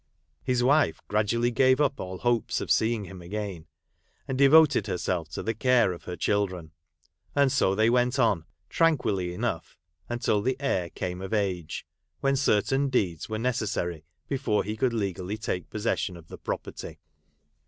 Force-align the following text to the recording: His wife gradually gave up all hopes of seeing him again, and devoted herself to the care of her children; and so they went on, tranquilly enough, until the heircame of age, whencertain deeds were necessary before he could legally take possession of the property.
His 0.41 0.63
wife 0.63 0.99
gradually 1.07 1.51
gave 1.51 1.79
up 1.79 1.99
all 1.99 2.17
hopes 2.17 2.59
of 2.59 2.71
seeing 2.71 3.05
him 3.05 3.21
again, 3.21 3.67
and 4.27 4.35
devoted 4.35 4.87
herself 4.87 5.29
to 5.33 5.43
the 5.43 5.53
care 5.53 5.93
of 5.93 6.05
her 6.05 6.15
children; 6.15 6.71
and 7.35 7.51
so 7.51 7.75
they 7.75 7.87
went 7.87 8.17
on, 8.17 8.45
tranquilly 8.67 9.31
enough, 9.31 9.77
until 10.09 10.41
the 10.41 10.57
heircame 10.59 11.21
of 11.23 11.35
age, 11.35 11.85
whencertain 12.19 12.89
deeds 12.89 13.29
were 13.29 13.37
necessary 13.37 14.03
before 14.27 14.63
he 14.63 14.75
could 14.75 14.91
legally 14.93 15.37
take 15.37 15.69
possession 15.69 16.17
of 16.17 16.29
the 16.29 16.37
property. 16.39 16.97